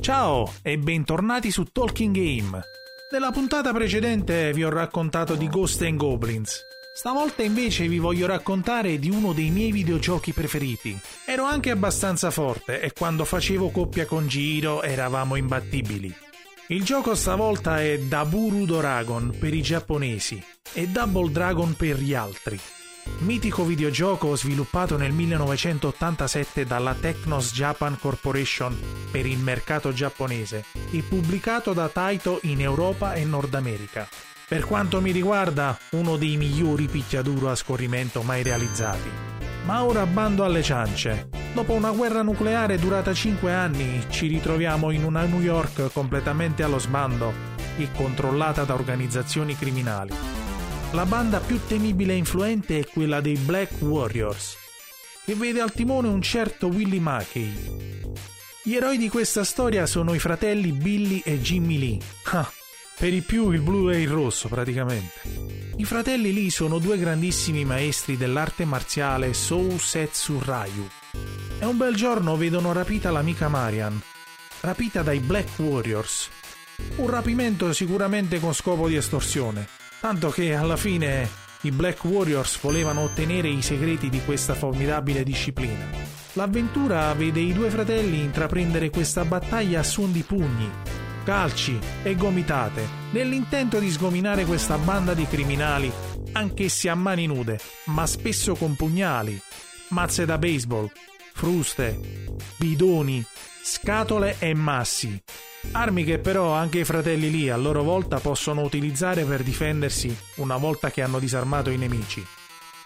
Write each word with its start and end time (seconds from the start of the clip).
Ciao 0.00 0.54
e 0.62 0.78
bentornati 0.78 1.50
su 1.50 1.64
Talking 1.64 2.14
Game. 2.14 2.60
Nella 3.10 3.30
puntata 3.30 3.72
precedente 3.72 4.52
vi 4.52 4.64
ho 4.64 4.70
raccontato 4.70 5.34
di 5.34 5.48
Ghost 5.48 5.82
and 5.82 5.96
Goblins. 5.96 6.64
Stavolta 6.94 7.42
invece 7.42 7.86
vi 7.88 7.98
voglio 7.98 8.26
raccontare 8.26 8.98
di 8.98 9.10
uno 9.10 9.32
dei 9.32 9.50
miei 9.50 9.70
videogiochi 9.70 10.32
preferiti. 10.32 10.98
Ero 11.26 11.44
anche 11.44 11.70
abbastanza 11.70 12.30
forte 12.30 12.80
e 12.80 12.92
quando 12.92 13.24
facevo 13.24 13.70
coppia 13.70 14.06
con 14.06 14.26
Giro 14.28 14.82
eravamo 14.82 15.36
imbattibili. 15.36 16.14
Il 16.68 16.84
gioco 16.84 17.14
stavolta 17.14 17.82
è 17.82 17.98
Daburu 17.98 18.64
Dragon 18.64 19.36
per 19.38 19.52
i 19.52 19.62
giapponesi 19.62 20.42
e 20.72 20.86
Double 20.88 21.30
Dragon 21.30 21.74
per 21.74 21.98
gli 21.98 22.14
altri. 22.14 22.58
Mitico 23.20 23.64
videogioco 23.64 24.36
sviluppato 24.36 24.96
nel 24.96 25.12
1987 25.12 26.64
dalla 26.64 26.94
Technos 26.94 27.52
Japan 27.52 27.98
Corporation 27.98 28.78
per 29.10 29.26
il 29.26 29.38
mercato 29.38 29.92
giapponese 29.92 30.64
e 30.92 31.02
pubblicato 31.02 31.72
da 31.72 31.88
Taito 31.88 32.38
in 32.42 32.60
Europa 32.60 33.14
e 33.14 33.24
Nord 33.24 33.54
America. 33.54 34.08
Per 34.46 34.64
quanto 34.64 35.00
mi 35.00 35.10
riguarda, 35.10 35.76
uno 35.90 36.16
dei 36.16 36.36
migliori 36.36 36.86
picchiaduro 36.86 37.50
a 37.50 37.56
scorrimento 37.56 38.22
mai 38.22 38.44
realizzati. 38.44 39.10
Ma 39.64 39.82
ora 39.82 40.06
bando 40.06 40.44
alle 40.44 40.62
ciance. 40.62 41.28
Dopo 41.52 41.72
una 41.72 41.90
guerra 41.90 42.22
nucleare 42.22 42.78
durata 42.78 43.12
5 43.12 43.52
anni, 43.52 44.06
ci 44.10 44.28
ritroviamo 44.28 44.92
in 44.92 45.02
una 45.02 45.24
New 45.24 45.40
York 45.40 45.92
completamente 45.92 46.62
allo 46.62 46.78
sbando 46.78 47.32
e 47.76 47.88
controllata 47.92 48.62
da 48.62 48.74
organizzazioni 48.74 49.56
criminali 49.56 50.37
la 50.92 51.04
banda 51.04 51.38
più 51.40 51.60
temibile 51.66 52.14
e 52.14 52.16
influente 52.16 52.78
è 52.78 52.86
quella 52.86 53.20
dei 53.20 53.36
Black 53.36 53.82
Warriors, 53.82 54.56
che 55.24 55.34
vede 55.34 55.60
al 55.60 55.72
timone 55.72 56.08
un 56.08 56.22
certo 56.22 56.68
Willie 56.68 57.00
Mackey. 57.00 57.52
Gli 58.62 58.74
eroi 58.74 58.96
di 58.96 59.10
questa 59.10 59.44
storia 59.44 59.84
sono 59.84 60.14
i 60.14 60.18
fratelli 60.18 60.72
Billy 60.72 61.20
e 61.24 61.40
Jimmy 61.40 61.78
Lee. 61.78 61.98
Ah, 62.24 62.50
per 62.98 63.12
i 63.12 63.20
più 63.20 63.50
il 63.50 63.60
blu 63.60 63.90
e 63.90 64.00
il 64.00 64.08
rosso 64.08 64.48
praticamente. 64.48 65.20
I 65.76 65.84
fratelli 65.84 66.32
Lee 66.32 66.50
sono 66.50 66.78
due 66.78 66.98
grandissimi 66.98 67.64
maestri 67.66 68.16
dell'arte 68.16 68.64
marziale 68.64 69.34
Sou 69.34 69.78
Setsu 69.78 70.40
Ryu. 70.42 70.88
E 71.58 71.64
un 71.66 71.76
bel 71.76 71.94
giorno 71.94 72.36
vedono 72.36 72.72
rapita 72.72 73.10
l'amica 73.10 73.48
Marian, 73.48 74.00
rapita 74.60 75.02
dai 75.02 75.20
Black 75.20 75.58
Warriors. 75.58 76.30
Un 76.96 77.10
rapimento 77.10 77.72
sicuramente 77.74 78.40
con 78.40 78.54
scopo 78.54 78.88
di 78.88 78.96
estorsione 78.96 79.86
tanto 80.00 80.30
che 80.30 80.54
alla 80.54 80.76
fine 80.76 81.28
i 81.62 81.70
Black 81.70 82.04
Warriors 82.04 82.60
volevano 82.60 83.02
ottenere 83.02 83.48
i 83.48 83.62
segreti 83.62 84.08
di 84.08 84.20
questa 84.24 84.54
formidabile 84.54 85.24
disciplina. 85.24 85.86
L'avventura 86.34 87.12
vede 87.14 87.40
i 87.40 87.52
due 87.52 87.68
fratelli 87.68 88.20
intraprendere 88.20 88.90
questa 88.90 89.24
battaglia 89.24 89.80
a 89.80 89.82
suon 89.82 90.12
di 90.12 90.22
pugni, 90.22 90.70
calci 91.24 91.78
e 92.04 92.14
gomitate, 92.14 92.86
nell'intento 93.10 93.78
di 93.80 93.90
sgominare 93.90 94.44
questa 94.44 94.78
banda 94.78 95.14
di 95.14 95.26
criminali, 95.26 95.90
anch'essi 96.32 96.88
a 96.88 96.94
mani 96.94 97.26
nude, 97.26 97.58
ma 97.86 98.06
spesso 98.06 98.54
con 98.54 98.76
pugnali, 98.76 99.40
mazze 99.88 100.24
da 100.24 100.38
baseball, 100.38 100.88
fruste, 101.32 101.98
bidoni, 102.56 103.24
scatole 103.62 104.36
e 104.38 104.54
massi, 104.54 105.20
Armi 105.72 106.04
che 106.04 106.18
però 106.18 106.52
anche 106.52 106.80
i 106.80 106.84
fratelli 106.84 107.30
lì 107.30 107.50
a 107.50 107.56
loro 107.56 107.82
volta 107.82 108.20
possono 108.20 108.62
utilizzare 108.62 109.24
per 109.24 109.42
difendersi 109.42 110.16
una 110.36 110.56
volta 110.56 110.90
che 110.90 111.02
hanno 111.02 111.18
disarmato 111.18 111.70
i 111.70 111.76
nemici. 111.76 112.24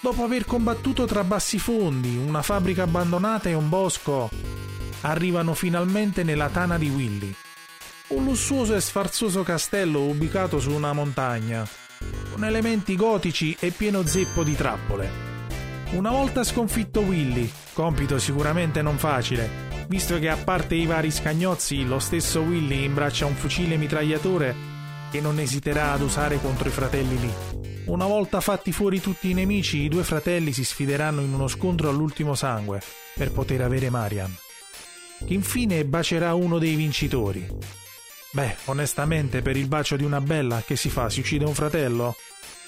Dopo 0.00 0.24
aver 0.24 0.44
combattuto 0.46 1.04
tra 1.04 1.22
bassi 1.22 1.58
fondi, 1.58 2.16
una 2.16 2.42
fabbrica 2.42 2.82
abbandonata 2.82 3.48
e 3.48 3.54
un 3.54 3.68
bosco, 3.68 4.28
arrivano 5.02 5.54
finalmente 5.54 6.24
nella 6.24 6.48
tana 6.48 6.76
di 6.76 6.88
Willy. 6.88 7.32
Un 8.08 8.24
lussuoso 8.24 8.74
e 8.74 8.80
sfarzoso 8.80 9.42
castello 9.42 10.00
ubicato 10.00 10.58
su 10.58 10.72
una 10.72 10.92
montagna, 10.92 11.66
con 12.32 12.44
elementi 12.44 12.96
gotici 12.96 13.56
e 13.60 13.70
pieno 13.70 14.04
zeppo 14.04 14.42
di 14.42 14.56
trappole. 14.56 15.10
Una 15.92 16.10
volta 16.10 16.42
sconfitto 16.42 17.00
Willy, 17.00 17.50
compito 17.72 18.18
sicuramente 18.18 18.82
non 18.82 18.98
facile, 18.98 19.71
visto 19.88 20.18
che 20.18 20.28
a 20.28 20.36
parte 20.36 20.74
i 20.74 20.86
vari 20.86 21.10
scagnozzi, 21.10 21.84
lo 21.84 21.98
stesso 21.98 22.40
Willy 22.40 22.84
imbraccia 22.84 23.26
un 23.26 23.34
fucile 23.34 23.76
mitragliatore 23.76 24.54
che 25.10 25.20
non 25.20 25.38
esiterà 25.38 25.92
ad 25.92 26.00
usare 26.00 26.40
contro 26.40 26.68
i 26.68 26.72
fratelli 26.72 27.18
lì. 27.18 27.32
Una 27.86 28.06
volta 28.06 28.40
fatti 28.40 28.72
fuori 28.72 29.00
tutti 29.00 29.30
i 29.30 29.34
nemici, 29.34 29.82
i 29.82 29.88
due 29.88 30.04
fratelli 30.04 30.52
si 30.52 30.64
sfideranno 30.64 31.20
in 31.20 31.32
uno 31.32 31.48
scontro 31.48 31.88
all'ultimo 31.88 32.34
sangue 32.34 32.80
per 33.14 33.32
poter 33.32 33.60
avere 33.60 33.90
Marian, 33.90 34.34
che 35.26 35.34
infine 35.34 35.84
bacerà 35.84 36.34
uno 36.34 36.58
dei 36.58 36.74
vincitori. 36.74 37.46
Beh, 38.32 38.56
onestamente, 38.66 39.42
per 39.42 39.56
il 39.56 39.66
bacio 39.66 39.96
di 39.96 40.04
una 40.04 40.20
bella, 40.20 40.62
che 40.64 40.76
si 40.76 40.88
fa? 40.88 41.10
Si 41.10 41.20
uccide 41.20 41.44
un 41.44 41.54
fratello? 41.54 42.14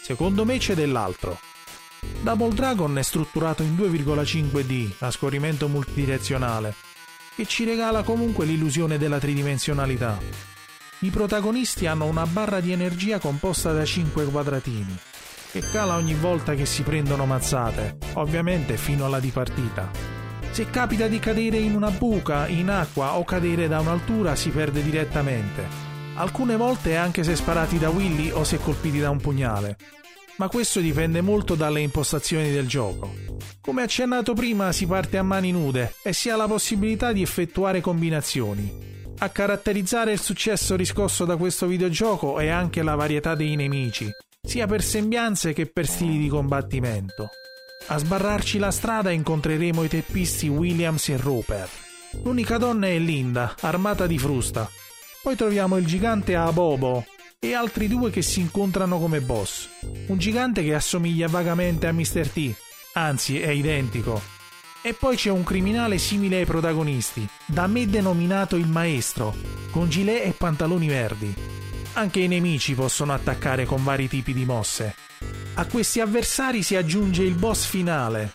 Secondo 0.02 0.44
me 0.44 0.58
c'è 0.58 0.74
dell'altro. 0.74 1.38
Double 2.20 2.52
Dragon 2.52 2.98
è 2.98 3.02
strutturato 3.02 3.62
in 3.62 3.74
2,5D 3.74 4.92
a 4.98 5.10
scorrimento 5.10 5.68
multidirezionale 5.68 6.74
che 7.34 7.46
ci 7.46 7.64
regala 7.64 8.02
comunque 8.02 8.44
l'illusione 8.44 8.98
della 8.98 9.18
tridimensionalità. 9.18 10.18
I 11.00 11.10
protagonisti 11.10 11.86
hanno 11.86 12.06
una 12.06 12.26
barra 12.26 12.60
di 12.60 12.72
energia 12.72 13.18
composta 13.18 13.72
da 13.72 13.84
5 13.84 14.24
quadratini, 14.26 14.96
che 15.50 15.60
cala 15.72 15.96
ogni 15.96 16.14
volta 16.14 16.54
che 16.54 16.64
si 16.64 16.82
prendono 16.82 17.26
mazzate, 17.26 17.98
ovviamente 18.14 18.76
fino 18.76 19.04
alla 19.04 19.20
dipartita. 19.20 19.90
Se 20.50 20.70
capita 20.70 21.08
di 21.08 21.18
cadere 21.18 21.58
in 21.58 21.74
una 21.74 21.90
buca, 21.90 22.46
in 22.46 22.70
acqua 22.70 23.16
o 23.16 23.24
cadere 23.24 23.66
da 23.66 23.80
un'altura 23.80 24.36
si 24.36 24.50
perde 24.50 24.82
direttamente. 24.82 25.66
Alcune 26.14 26.56
volte 26.56 26.96
anche 26.96 27.24
se 27.24 27.34
sparati 27.34 27.76
da 27.76 27.90
Willy 27.90 28.30
o 28.30 28.44
se 28.44 28.58
colpiti 28.58 29.00
da 29.00 29.10
un 29.10 29.20
pugnale. 29.20 29.76
Ma 30.36 30.48
questo 30.48 30.80
dipende 30.80 31.20
molto 31.20 31.54
dalle 31.54 31.80
impostazioni 31.80 32.50
del 32.50 32.66
gioco. 32.66 33.14
Come 33.60 33.82
accennato 33.82 34.34
prima 34.34 34.72
si 34.72 34.86
parte 34.86 35.16
a 35.16 35.22
mani 35.22 35.52
nude 35.52 35.94
e 36.02 36.12
si 36.12 36.28
ha 36.28 36.36
la 36.36 36.48
possibilità 36.48 37.12
di 37.12 37.22
effettuare 37.22 37.80
combinazioni. 37.80 38.92
A 39.18 39.28
caratterizzare 39.28 40.12
il 40.12 40.20
successo 40.20 40.74
riscosso 40.74 41.24
da 41.24 41.36
questo 41.36 41.66
videogioco 41.66 42.38
è 42.38 42.48
anche 42.48 42.82
la 42.82 42.96
varietà 42.96 43.36
dei 43.36 43.54
nemici, 43.54 44.10
sia 44.42 44.66
per 44.66 44.82
sembianze 44.82 45.52
che 45.52 45.66
per 45.66 45.86
stili 45.86 46.18
di 46.18 46.28
combattimento. 46.28 47.28
A 47.86 47.98
sbarrarci 47.98 48.58
la 48.58 48.72
strada 48.72 49.10
incontreremo 49.10 49.84
i 49.84 49.88
teppisti 49.88 50.48
Williams 50.48 51.10
e 51.10 51.16
Roper. 51.16 51.68
L'unica 52.22 52.58
donna 52.58 52.88
è 52.88 52.98
Linda, 52.98 53.54
armata 53.60 54.06
di 54.06 54.18
frusta. 54.18 54.68
Poi 55.22 55.36
troviamo 55.36 55.76
il 55.76 55.86
gigante 55.86 56.34
Abobo 56.34 57.06
e 57.48 57.54
altri 57.54 57.88
due 57.88 58.10
che 58.10 58.22
si 58.22 58.40
incontrano 58.40 58.98
come 58.98 59.20
boss. 59.20 59.68
Un 60.06 60.16
gigante 60.16 60.62
che 60.62 60.74
assomiglia 60.74 61.28
vagamente 61.28 61.86
a 61.86 61.92
Mr. 61.92 62.28
T, 62.28 62.54
anzi 62.94 63.38
è 63.40 63.50
identico. 63.50 64.20
E 64.80 64.94
poi 64.94 65.16
c'è 65.16 65.30
un 65.30 65.44
criminale 65.44 65.98
simile 65.98 66.38
ai 66.38 66.44
protagonisti, 66.46 67.26
da 67.46 67.66
me 67.66 67.86
denominato 67.86 68.56
il 68.56 68.66
maestro, 68.66 69.34
con 69.70 69.88
gilet 69.88 70.24
e 70.24 70.30
pantaloni 70.30 70.88
verdi. 70.88 71.34
Anche 71.94 72.20
i 72.20 72.28
nemici 72.28 72.74
possono 72.74 73.12
attaccare 73.12 73.66
con 73.66 73.84
vari 73.84 74.08
tipi 74.08 74.32
di 74.32 74.44
mosse. 74.44 74.94
A 75.54 75.66
questi 75.66 76.00
avversari 76.00 76.62
si 76.62 76.76
aggiunge 76.76 77.22
il 77.22 77.34
boss 77.34 77.66
finale, 77.66 78.32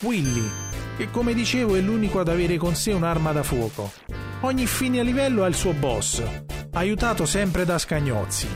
Willy, 0.00 0.48
che 0.96 1.10
come 1.10 1.34
dicevo 1.34 1.74
è 1.74 1.80
l'unico 1.80 2.20
ad 2.20 2.28
avere 2.28 2.56
con 2.56 2.74
sé 2.74 2.92
un'arma 2.92 3.32
da 3.32 3.42
fuoco. 3.42 3.92
Ogni 4.40 4.66
fine 4.66 5.02
livello 5.02 5.44
ha 5.44 5.46
il 5.46 5.54
suo 5.54 5.72
boss, 5.72 6.22
aiutato 6.72 7.26
sempre 7.26 7.64
da 7.64 7.78
scagnozzi. 7.78 8.48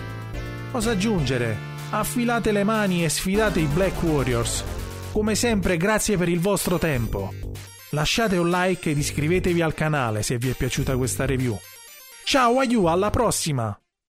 Cosa 0.72 0.92
aggiungere? 0.92 1.74
Affilate 1.90 2.52
le 2.52 2.64
mani 2.64 3.04
e 3.04 3.08
sfidate 3.08 3.60
i 3.60 3.66
Black 3.66 4.02
Warriors, 4.02 4.64
come 5.12 5.34
sempre 5.34 5.76
grazie 5.76 6.16
per 6.16 6.28
il 6.28 6.40
vostro 6.40 6.78
tempo. 6.78 7.32
Lasciate 7.90 8.36
un 8.36 8.50
like 8.50 8.90
ed 8.90 8.98
iscrivetevi 8.98 9.62
al 9.62 9.74
canale 9.74 10.22
se 10.22 10.38
vi 10.38 10.50
è 10.50 10.54
piaciuta 10.54 10.96
questa 10.96 11.24
review. 11.24 11.58
Ciao 12.24 12.58
aiu, 12.58 12.84
alla 12.86 13.10
prossima! 13.10 13.78